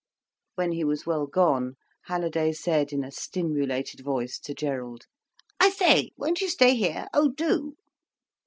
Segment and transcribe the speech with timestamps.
[0.55, 5.05] When he was well gone, Halliday said in a stimulated voice, to Gerald:
[5.59, 7.75] "I say, won't you stay here—oh do!"